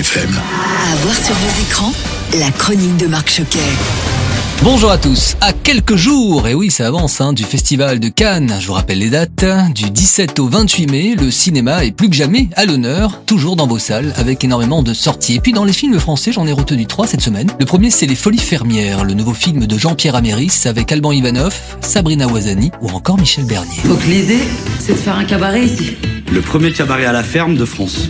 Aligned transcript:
FM. 0.00 0.30
À 0.30 0.96
voir 1.02 1.14
sur 1.14 1.34
vos 1.34 1.62
écrans, 1.62 1.92
la 2.38 2.50
chronique 2.50 2.96
de 2.96 3.06
Marc 3.06 3.28
Choquet. 3.28 3.58
Bonjour 4.62 4.90
à 4.90 4.96
tous. 4.96 5.36
À 5.42 5.52
quelques 5.52 5.96
jours, 5.96 6.48
et 6.48 6.54
oui, 6.54 6.70
ça 6.70 6.86
avance, 6.86 7.20
hein, 7.20 7.34
du 7.34 7.44
festival 7.44 8.00
de 8.00 8.08
Cannes. 8.08 8.56
Je 8.60 8.66
vous 8.66 8.72
rappelle 8.72 9.00
les 9.00 9.10
dates. 9.10 9.44
Du 9.74 9.90
17 9.90 10.38
au 10.38 10.48
28 10.48 10.86
mai, 10.90 11.14
le 11.20 11.30
cinéma 11.30 11.84
est 11.84 11.90
plus 11.90 12.08
que 12.08 12.16
jamais 12.16 12.48
à 12.56 12.64
l'honneur, 12.64 13.20
toujours 13.26 13.56
dans 13.56 13.66
vos 13.66 13.78
salles, 13.78 14.14
avec 14.16 14.42
énormément 14.42 14.82
de 14.82 14.94
sorties. 14.94 15.34
Et 15.34 15.40
puis 15.40 15.52
dans 15.52 15.64
les 15.64 15.74
films 15.74 15.98
français, 16.00 16.32
j'en 16.32 16.46
ai 16.46 16.52
retenu 16.52 16.86
trois 16.86 17.06
cette 17.06 17.20
semaine. 17.20 17.50
Le 17.58 17.66
premier, 17.66 17.90
c'est 17.90 18.06
Les 18.06 18.16
Folies 18.16 18.38
Fermières, 18.38 19.04
le 19.04 19.12
nouveau 19.12 19.34
film 19.34 19.66
de 19.66 19.78
Jean-Pierre 19.78 20.14
Améris 20.14 20.62
avec 20.64 20.90
Alban 20.92 21.12
Ivanov, 21.12 21.54
Sabrina 21.82 22.26
Ouazani 22.26 22.70
ou 22.80 22.88
encore 22.88 23.18
Michel 23.18 23.44
Bernier. 23.44 23.82
Donc 23.84 24.02
l'idée, 24.06 24.40
c'est 24.78 24.92
de 24.92 24.98
faire 24.98 25.16
un 25.16 25.24
cabaret 25.24 25.66
ici. 25.66 25.98
Le 26.32 26.40
premier 26.40 26.72
cabaret 26.72 27.04
à 27.04 27.12
la 27.12 27.22
ferme 27.22 27.54
de 27.54 27.66
France. 27.66 28.08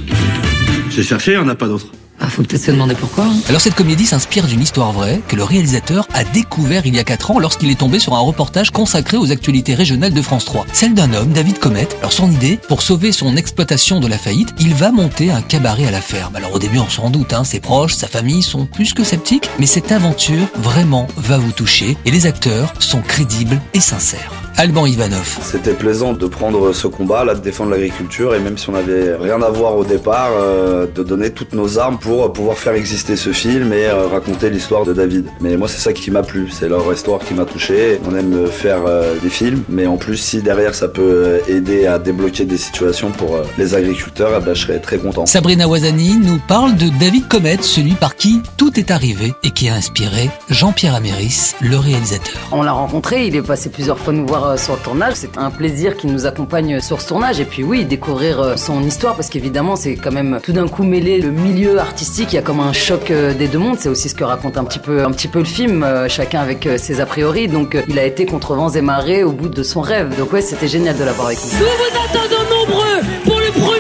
J'ai 1.01 1.07
cherché, 1.07 1.33
il 1.33 1.39
n'y 1.39 1.45
en 1.45 1.49
a 1.49 1.55
pas 1.55 1.67
d'autre. 1.67 1.87
Ah, 2.21 2.29
faut 2.29 2.43
peut-être 2.43 2.63
se 2.63 2.71
demander 2.71 2.95
pourquoi. 2.95 3.25
hein. 3.25 3.33
Alors 3.49 3.63
cette 3.63 3.75
comédie 3.75 4.05
s'inspire 4.05 4.47
d'une 4.47 4.61
histoire 4.61 4.93
vraie 4.93 5.23
que 5.29 5.35
le 5.35 5.43
réalisateur 5.45 6.07
a 6.13 6.25
découvert 6.25 6.85
il 6.85 6.95
y 6.95 6.99
a 6.99 7.05
4 7.05 7.31
ans 7.31 7.39
lorsqu'il 7.39 7.71
est 7.71 7.79
tombé 7.79 7.99
sur 7.99 8.13
un 8.15 8.19
reportage 8.19 8.71
consacré 8.71 9.17
aux 9.17 9.33
actualités 9.33 9.75
régionales 9.75 10.13
de 10.13 10.21
France 10.21 10.45
3. 10.45 10.67
Celle 10.75 10.93
d'un 10.93 11.15
homme, 11.15 11.33
David 11.33 11.59
Comet. 11.59 11.89
Alors 12.01 12.13
son 12.13 12.31
idée, 12.31 12.59
pour 12.69 12.83
sauver 12.83 13.13
son 13.13 13.35
exploitation 13.39 13.99
de 13.99 14.09
la 14.09 14.19
faillite, 14.19 14.51
il 14.59 14.75
va 14.75 14.93
monter 14.93 15.31
un 15.31 15.41
cabaret 15.41 15.87
à 15.87 15.91
la 15.91 16.03
ferme. 16.03 16.37
Alors 16.37 16.53
au 16.55 16.59
début 16.59 16.81
on 16.81 16.91
s'en 16.91 17.09
doute, 17.09 17.33
hein, 17.33 17.45
ses 17.45 17.61
proches, 17.61 17.95
sa 17.95 18.07
famille 18.07 18.43
sont 18.43 18.67
plus 18.67 18.93
que 18.93 19.03
sceptiques, 19.03 19.49
mais 19.59 19.65
cette 19.65 19.91
aventure 19.91 20.47
vraiment 20.57 21.07
va 21.17 21.39
vous 21.39 21.53
toucher 21.53 21.97
et 22.05 22.11
les 22.11 22.27
acteurs 22.27 22.75
sont 22.79 23.01
crédibles 23.01 23.59
et 23.73 23.81
sincères. 23.81 24.40
Alban 24.57 24.87
Ivanov. 24.87 25.39
C'était 25.43 25.73
plaisant 25.73 26.13
de 26.13 26.27
prendre 26.27 26.73
ce 26.73 26.87
combat, 26.87 27.25
là, 27.25 27.35
de 27.35 27.41
défendre 27.41 27.71
l'agriculture, 27.71 28.35
et 28.35 28.41
même 28.41 28.59
si 28.59 28.69
on 28.69 28.73
n'avait 28.73 29.15
rien 29.17 29.41
à 29.43 29.51
voir 29.51 29.77
au 29.77 29.85
départ, 29.85 30.31
euh, 30.39 30.87
de 30.95 31.03
donner 31.03 31.31
toutes 31.31 31.55
nos 31.55 31.79
armes 31.79 31.99
pour 31.99 32.33
pouvoir 32.33 32.59
faire 32.59 32.75
exister 32.75 33.17
ce 33.17 33.31
film 33.33 33.73
et 33.73 33.87
euh, 33.87 34.07
raconter 34.09 34.51
l'histoire 34.51 34.85
de 34.85 34.93
David. 34.93 35.27
Mais 35.41 35.57
moi, 35.57 35.69
c'est 35.69 35.81
ça 35.81 35.93
qui 35.93 36.11
m'a 36.11 36.23
plu, 36.23 36.49
c'est 36.51 36.69
leur 36.69 36.93
histoire 36.93 37.21
qui 37.21 37.35
m'a 37.35 37.45
touché. 37.45 38.01
On 38.07 38.15
aime 38.15 38.47
faire 38.47 38.81
euh, 38.87 39.15
des 39.23 39.31
films, 39.31 39.63
mais 39.69 39.87
en 39.87 39.97
plus, 39.97 40.17
si 40.17 40.43
derrière 40.43 40.75
ça 40.75 40.89
peut 40.89 41.03
euh, 41.03 41.39
aider 41.49 41.87
à 41.87 41.99
débloquer 41.99 42.45
des 42.45 42.57
situations 42.57 43.11
pour 43.11 43.37
euh, 43.37 43.43
les 43.59 43.75
agriculteurs, 43.75 44.39
eh 44.41 44.45
ben, 44.45 44.55
je 44.55 44.63
serais 44.63 44.79
très 44.79 44.99
content. 44.99 45.27
Sabrina 45.27 45.69
Ouazani 45.69 46.17
nous 46.17 46.39
parle 46.49 46.77
de 46.77 46.89
David 46.99 47.29
Comet, 47.29 47.59
celui 47.63 47.93
par 47.93 48.17
qui 48.17 48.43
tout 48.57 48.79
est 48.79 48.91
arrivé 48.91 49.35
et 49.43 49.51
qui 49.51 49.69
a 49.69 49.75
inspiré 49.75 50.31
Jean-Pierre 50.49 50.95
Améris, 50.95 51.55
le 51.61 51.77
réalisateur. 51.77 52.35
On 52.53 52.63
l'a 52.63 52.73
rencontré, 52.73 53.27
il 53.27 53.37
est 53.37 53.43
passé 53.43 53.71
plusieurs 53.71 53.99
fois 53.99 54.13
nous 54.13 54.27
voir 54.27 54.40
euh, 54.45 54.57
sur 54.57 54.75
le 54.75 54.81
tournage. 54.81 55.15
C'est 55.17 55.39
un 55.39 55.51
plaisir 55.51 55.97
qu'il 55.97 56.13
nous 56.13 56.27
accompagne 56.27 56.81
sur 56.81 57.01
ce 57.01 57.09
tournage. 57.09 57.41
Et 57.41 57.45
puis 57.45 57.63
oui, 57.63 57.85
découvrir 57.85 58.41
euh, 58.41 58.57
son 58.57 58.83
histoire, 58.83 59.15
parce 59.15 59.29
qu'évidemment, 59.29 59.77
c'est 59.77 59.97
quand 59.97 60.13
même 60.13 60.39
tout 60.43 60.53
d'un 60.53 60.69
coup 60.69 60.85
mêler 60.85 61.21
le 61.21 61.31
milieu 61.31 61.79
artistique. 61.79 62.33
Il 62.33 62.37
y 62.37 62.39
a 62.39 62.43
comme 62.43 62.61
un 62.61 62.73
choc 62.73 63.11
euh, 63.11 63.35
des 63.35 63.49
deux 63.49 63.59
mondes. 63.59 63.77
C'est 63.79 63.89
aussi 63.89 64.09
ce 64.09 64.15
que 64.15 64.25
raconte 64.25 64.57
un 64.57 64.65
petit 64.65 64.79
peu, 64.79 65.05
un 65.05 65.11
petit 65.11 65.29
peu 65.29 65.39
le 65.41 65.45
film, 65.45 65.83
euh, 65.83 66.09
chacun 66.09 66.41
avec 66.41 66.67
euh, 66.67 66.79
ses 66.79 67.01
a 67.01 67.07
priori. 67.07 67.49
Donc 67.49 67.75
euh, 67.75 67.83
il 67.89 67.99
a 67.99 68.05
été 68.05 68.27
contre 68.27 68.55
vents 68.55 68.71
et 68.71 68.81
marées 68.83 69.25
au 69.25 69.33
bout 69.33 69.49
de 69.49 69.63
son 69.63 69.81
rêve. 69.81 70.17
Donc 70.19 70.33
ouais, 70.33 70.43
c'était 70.43 70.69
génial 70.69 70.97
de 70.97 71.05
l'avoir 71.05 71.29
avec 71.29 71.39
nous. 71.39 71.59
Nous 71.59 71.67
vous 71.67 71.99
attendons 72.05 72.45
nombreux 72.51 73.01
pour 73.25 73.41
le 73.41 73.51
premier 73.53 73.80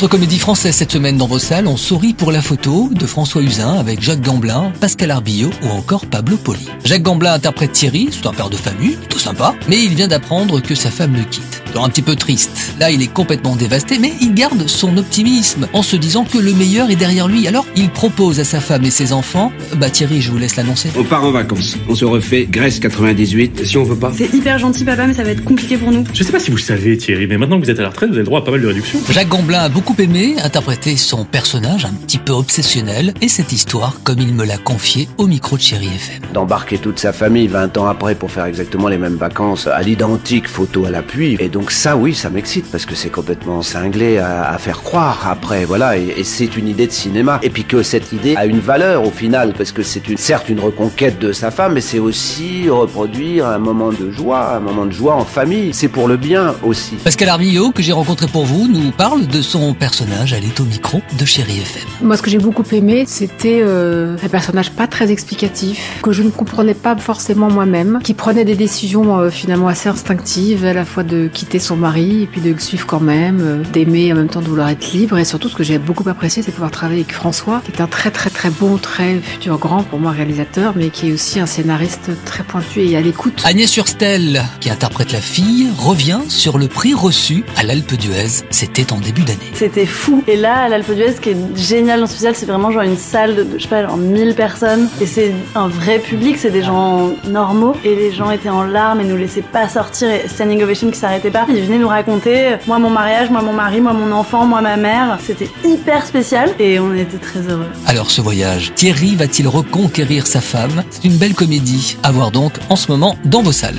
Autre 0.00 0.12
comédie 0.12 0.38
française 0.38 0.76
cette 0.76 0.92
semaine 0.92 1.18
dans 1.18 1.26
vos 1.26 1.38
salles, 1.38 1.66
on 1.66 1.76
sourit 1.76 2.14
pour 2.14 2.32
la 2.32 2.40
photo 2.40 2.88
de 2.90 3.04
François 3.04 3.42
Usain 3.42 3.74
avec 3.74 4.00
Jacques 4.00 4.22
Gamblin, 4.22 4.72
Pascal 4.80 5.10
Arbillot 5.10 5.50
ou 5.62 5.68
encore 5.68 6.06
Pablo 6.06 6.38
Poli. 6.38 6.66
Jacques 6.86 7.02
Gamblin 7.02 7.34
interprète 7.34 7.72
Thierry, 7.72 8.08
c'est 8.10 8.26
un 8.26 8.32
père 8.32 8.48
de 8.48 8.56
famille, 8.56 8.96
tout 9.10 9.18
sympa, 9.18 9.54
mais 9.68 9.78
il 9.78 9.94
vient 9.94 10.08
d'apprendre 10.08 10.62
que 10.62 10.74
sa 10.74 10.90
femme 10.90 11.14
le 11.14 11.24
quitte. 11.24 11.62
Un 11.76 11.88
petit 11.88 12.02
peu 12.02 12.16
triste. 12.16 12.74
Là, 12.78 12.90
il 12.90 13.02
est 13.02 13.12
complètement 13.12 13.56
dévasté, 13.56 13.98
mais 13.98 14.12
il 14.20 14.34
garde 14.34 14.66
son 14.66 14.96
optimisme 14.96 15.68
en 15.72 15.82
se 15.82 15.96
disant 15.96 16.24
que 16.24 16.38
le 16.38 16.52
meilleur 16.52 16.90
est 16.90 16.96
derrière 16.96 17.28
lui. 17.28 17.46
Alors, 17.46 17.66
il 17.76 17.90
propose 17.90 18.40
à 18.40 18.44
sa 18.44 18.60
femme 18.60 18.84
et 18.84 18.90
ses 18.90 19.12
enfants, 19.12 19.52
bah 19.76 19.90
Thierry, 19.90 20.20
je 20.20 20.30
vous 20.30 20.38
laisse 20.38 20.56
l'annoncer. 20.56 20.90
On 20.96 21.04
part 21.04 21.24
en 21.24 21.30
vacances. 21.30 21.76
On 21.88 21.94
se 21.94 22.04
refait 22.04 22.46
Grèce 22.50 22.80
98. 22.80 23.64
Si 23.64 23.76
on 23.76 23.84
veut 23.84 23.96
pas. 23.96 24.12
C'est 24.14 24.32
hyper 24.34 24.58
gentil 24.58 24.84
papa, 24.84 25.06
mais 25.06 25.14
ça 25.14 25.22
va 25.22 25.30
être 25.30 25.44
compliqué 25.44 25.76
pour 25.76 25.90
nous. 25.90 26.04
Je 26.12 26.22
sais 26.22 26.32
pas 26.32 26.40
si 26.40 26.50
vous 26.50 26.56
le 26.56 26.62
savez, 26.62 26.96
Thierry, 26.96 27.26
mais 27.26 27.38
maintenant 27.38 27.58
que 27.58 27.64
vous 27.64 27.70
êtes 27.70 27.78
à 27.78 27.82
la 27.82 27.90
retraite, 27.90 28.10
vous 28.10 28.14
avez 28.14 28.22
le 28.22 28.26
droit 28.26 28.40
à 28.40 28.44
pas 28.44 28.50
mal 28.50 28.62
de 28.62 28.66
réductions. 28.66 29.00
Jacques 29.10 29.28
Gamblin 29.28 29.60
a 29.60 29.68
beaucoup 29.68 29.94
aimé 29.98 30.36
interpréter 30.42 30.96
son 30.96 31.24
personnage 31.24 31.84
un 31.84 31.92
petit 31.92 32.18
peu 32.18 32.32
obsessionnel 32.32 33.14
et 33.20 33.28
cette 33.28 33.52
histoire 33.52 34.00
comme 34.02 34.18
il 34.18 34.34
me 34.34 34.44
l'a 34.44 34.58
confié 34.58 35.08
au 35.18 35.26
micro 35.26 35.56
de 35.56 35.62
Chéri 35.62 35.86
FM. 35.86 36.32
D'embarquer 36.32 36.78
toute 36.78 36.98
sa 36.98 37.12
famille 37.12 37.46
20 37.48 37.76
ans 37.78 37.86
après 37.86 38.14
pour 38.14 38.30
faire 38.30 38.44
exactement 38.44 38.88
les 38.88 38.98
mêmes 38.98 39.16
vacances 39.16 39.66
à 39.66 39.80
l'identique, 39.82 40.48
photo 40.48 40.84
à 40.84 40.90
l'appui. 40.90 41.36
Et 41.38 41.48
donc 41.48 41.59
ça, 41.68 41.96
oui, 41.96 42.14
ça 42.14 42.30
m'excite 42.30 42.70
parce 42.70 42.86
que 42.86 42.94
c'est 42.94 43.10
complètement 43.10 43.62
cinglé 43.62 44.18
à, 44.18 44.50
à 44.50 44.58
faire 44.58 44.82
croire 44.82 45.28
après, 45.28 45.64
voilà. 45.64 45.98
Et, 45.98 46.14
et 46.16 46.24
c'est 46.24 46.56
une 46.56 46.68
idée 46.68 46.86
de 46.86 46.92
cinéma. 46.92 47.40
Et 47.42 47.50
puis 47.50 47.64
que 47.64 47.82
cette 47.82 48.12
idée 48.12 48.36
a 48.36 48.46
une 48.46 48.60
valeur 48.60 49.04
au 49.04 49.10
final 49.10 49.52
parce 49.56 49.72
que 49.72 49.82
c'est 49.82 50.08
une, 50.08 50.16
certes 50.16 50.48
une 50.48 50.60
reconquête 50.60 51.18
de 51.18 51.32
sa 51.32 51.50
femme, 51.50 51.74
mais 51.74 51.80
c'est 51.80 51.98
aussi 51.98 52.68
reproduire 52.68 53.46
un 53.46 53.58
moment 53.58 53.90
de 53.90 54.10
joie, 54.10 54.54
un 54.56 54.60
moment 54.60 54.86
de 54.86 54.92
joie 54.92 55.14
en 55.14 55.24
famille. 55.24 55.70
C'est 55.72 55.88
pour 55.88 56.08
le 56.08 56.16
bien 56.16 56.54
aussi. 56.62 56.94
Pascal 56.96 57.28
Arbillot, 57.28 57.72
que 57.72 57.82
j'ai 57.82 57.92
rencontré 57.92 58.26
pour 58.26 58.44
vous, 58.44 58.68
nous 58.68 58.90
parle 58.92 59.26
de 59.26 59.42
son 59.42 59.74
personnage. 59.74 60.32
Elle 60.32 60.44
est 60.44 60.60
au 60.60 60.64
micro 60.64 61.00
de 61.18 61.24
Chéri 61.24 61.58
FM. 61.58 61.88
Moi, 62.02 62.16
ce 62.16 62.22
que 62.22 62.30
j'ai 62.30 62.38
beaucoup 62.38 62.64
aimé, 62.72 63.04
c'était 63.06 63.60
euh, 63.62 64.16
un 64.22 64.28
personnage 64.28 64.70
pas 64.70 64.86
très 64.86 65.10
explicatif, 65.10 66.00
que 66.02 66.12
je 66.12 66.22
ne 66.22 66.30
comprenais 66.30 66.74
pas 66.74 66.96
forcément 66.96 67.50
moi-même, 67.50 68.00
qui 68.02 68.14
prenait 68.14 68.44
des 68.44 68.54
décisions 68.54 69.18
euh, 69.18 69.30
finalement 69.30 69.68
assez 69.68 69.88
instinctives, 69.88 70.64
à 70.64 70.72
la 70.72 70.84
fois 70.84 71.02
de 71.02 71.28
quitter 71.32 71.49
son 71.58 71.76
mari 71.76 72.22
et 72.22 72.26
puis 72.26 72.40
de 72.40 72.50
le 72.50 72.58
suivre 72.58 72.86
quand 72.86 73.00
même, 73.00 73.40
euh, 73.40 73.62
d'aimer 73.72 74.12
en 74.12 74.16
même 74.16 74.28
temps 74.28 74.40
de 74.40 74.46
vouloir 74.46 74.68
être 74.68 74.92
libre. 74.92 75.18
Et 75.18 75.24
surtout, 75.24 75.48
ce 75.48 75.56
que 75.56 75.64
j'ai 75.64 75.78
beaucoup 75.78 76.08
apprécié, 76.08 76.42
c'est 76.42 76.50
de 76.50 76.54
pouvoir 76.54 76.70
travailler 76.70 77.00
avec 77.00 77.12
François, 77.12 77.60
qui 77.64 77.72
est 77.72 77.80
un 77.80 77.86
très 77.86 78.10
très 78.10 78.30
très 78.30 78.50
bon, 78.50 78.76
très 78.76 79.18
futur 79.18 79.58
grand 79.58 79.82
pour 79.82 79.98
moi 79.98 80.12
réalisateur, 80.12 80.74
mais 80.76 80.90
qui 80.90 81.08
est 81.08 81.12
aussi 81.12 81.40
un 81.40 81.46
scénariste 81.46 82.10
très 82.24 82.44
pointu 82.44 82.80
et 82.80 82.96
à 82.96 83.00
l'écoute. 83.00 83.42
Agnès 83.44 83.70
Surstel, 83.70 84.42
qui 84.60 84.70
interprète 84.70 85.12
la 85.12 85.20
fille, 85.20 85.68
revient 85.78 86.20
sur 86.28 86.58
le 86.58 86.68
prix 86.68 86.94
reçu 86.94 87.44
à 87.56 87.62
l'Alpe 87.62 87.94
d'Huez. 87.94 88.44
C'était 88.50 88.92
en 88.92 89.00
début 89.00 89.22
d'année. 89.22 89.38
C'était 89.54 89.86
fou. 89.86 90.22
Et 90.26 90.36
là, 90.36 90.62
à 90.62 90.68
l'Alpe 90.68 90.94
d'Huez, 90.94 91.14
ce 91.14 91.20
qui 91.20 91.30
est 91.30 91.56
génial 91.56 92.00
dans 92.00 92.06
ce 92.06 92.12
festival, 92.12 92.34
c'est 92.36 92.46
vraiment 92.46 92.70
genre 92.70 92.82
une 92.82 92.96
salle 92.96 93.34
de, 93.34 93.46
je 93.56 93.62
sais 93.62 93.68
pas, 93.68 93.82
genre 93.82 93.96
1000 93.96 94.34
personnes. 94.34 94.88
Et 95.00 95.06
c'est 95.06 95.32
un 95.54 95.68
vrai 95.68 95.98
public, 95.98 96.36
c'est 96.38 96.50
des 96.50 96.62
gens 96.62 97.12
normaux. 97.26 97.74
Et 97.84 97.94
les 97.94 98.12
gens 98.12 98.30
étaient 98.30 98.48
en 98.48 98.64
larmes 98.64 99.00
et 99.00 99.04
nous 99.04 99.16
laissaient 99.16 99.42
pas 99.42 99.68
sortir. 99.68 100.10
Et 100.10 100.28
standing 100.28 100.62
ovation 100.62 100.90
qui 100.90 100.98
s'arrêtait 100.98 101.30
pas. 101.30 101.39
Ils 101.48 101.62
venaient 101.62 101.78
nous 101.78 101.88
raconter, 101.88 102.56
moi 102.66 102.78
mon 102.78 102.90
mariage, 102.90 103.30
moi 103.30 103.42
mon 103.42 103.52
mari, 103.52 103.80
moi 103.80 103.92
mon 103.92 104.12
enfant, 104.12 104.44
moi 104.44 104.60
ma 104.60 104.76
mère. 104.76 105.18
C'était 105.24 105.48
hyper 105.64 106.06
spécial. 106.06 106.50
Et 106.58 106.78
on 106.78 106.94
était 106.94 107.18
très 107.18 107.40
heureux. 107.40 107.68
Alors 107.86 108.10
ce 108.10 108.20
voyage, 108.20 108.72
Thierry 108.74 109.16
va-t-il 109.16 109.48
reconquérir 109.48 110.26
sa 110.26 110.40
femme? 110.40 110.82
C'est 110.90 111.04
une 111.04 111.16
belle 111.16 111.34
comédie 111.34 111.96
à 112.02 112.12
voir 112.12 112.30
donc 112.30 112.52
en 112.68 112.76
ce 112.76 112.90
moment 112.90 113.16
dans 113.24 113.42
vos 113.42 113.52
salles. 113.52 113.78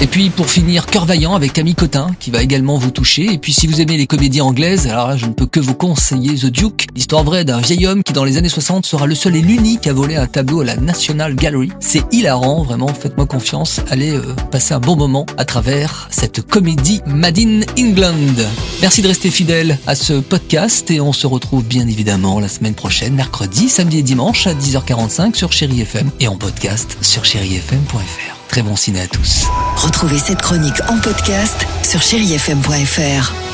Et 0.00 0.06
puis 0.06 0.28
pour 0.28 0.50
finir, 0.50 0.86
Cœur 0.86 1.06
Vaillant 1.06 1.34
avec 1.34 1.54
Camille 1.54 1.74
Cotin 1.74 2.08
qui 2.20 2.30
va 2.30 2.42
également 2.42 2.76
vous 2.76 2.90
toucher. 2.90 3.32
Et 3.32 3.38
puis 3.38 3.52
si 3.52 3.66
vous 3.66 3.80
aimez 3.80 3.96
les 3.96 4.06
comédies 4.06 4.42
anglaises, 4.42 4.86
alors 4.86 5.08
là 5.08 5.16
je 5.16 5.26
ne 5.26 5.32
peux 5.32 5.46
que 5.46 5.58
vous 5.58 5.74
conseiller 5.74 6.34
The 6.34 6.46
Duke, 6.46 6.86
l'histoire 6.94 7.24
vraie 7.24 7.44
d'un 7.44 7.60
vieil 7.60 7.86
homme 7.86 8.02
qui 8.02 8.12
dans 8.12 8.24
les 8.24 8.36
années 8.36 8.50
60 8.50 8.84
sera 8.84 9.06
le 9.06 9.14
seul 9.14 9.36
et 9.36 9.40
l'unique 9.40 9.86
à 9.86 9.94
voler 9.94 10.16
un 10.16 10.26
tableau 10.26 10.60
à 10.60 10.64
la 10.64 10.76
National 10.76 11.34
Gallery. 11.34 11.70
C'est 11.80 12.02
hilarant, 12.12 12.62
vraiment, 12.62 12.88
faites-moi 12.88 13.26
confiance, 13.26 13.80
allez 13.90 14.12
euh, 14.12 14.22
passer 14.50 14.74
un 14.74 14.80
bon 14.80 14.96
moment 14.96 15.24
à 15.38 15.44
travers 15.44 16.08
cette 16.10 16.42
comédie 16.42 17.00
Made 17.06 17.38
in 17.38 17.60
England. 17.78 18.44
Merci 18.82 19.00
de 19.00 19.08
rester 19.08 19.30
fidèle 19.30 19.78
à 19.86 19.94
ce 19.94 20.14
podcast 20.14 20.90
et 20.90 21.00
on 21.00 21.12
se 21.12 21.26
retrouve 21.26 21.64
bien 21.64 21.88
évidemment 21.88 22.38
la 22.38 22.48
semaine 22.48 22.74
prochaine, 22.74 23.14
mercredi, 23.14 23.68
samedi 23.68 23.98
et 23.98 24.02
dimanche 24.02 24.46
à 24.46 24.52
10h45 24.54 25.34
sur 25.34 25.52
Chéri 25.52 25.80
FM 25.80 26.10
et 26.20 26.28
en 26.28 26.36
podcast 26.36 26.98
sur 27.00 27.24
chérifm.fr. 27.24 28.35
Très 28.56 28.62
bon 28.62 28.74
ciné 28.74 29.02
à 29.02 29.06
tous. 29.06 29.48
Retrouvez 29.76 30.18
cette 30.18 30.40
chronique 30.40 30.80
en 30.88 30.98
podcast 30.98 31.66
sur 31.82 32.00
chérifm.fr. 32.00 33.45